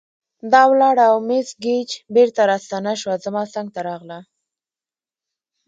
[0.53, 4.19] دا ولاړه او مس ګېج بیرته راستنه شوه، زما څنګ ته راغله.